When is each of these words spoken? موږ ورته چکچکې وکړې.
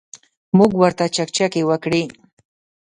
موږ 0.57 0.71
ورته 0.81 1.05
چکچکې 1.15 1.61
وکړې. 1.69 2.03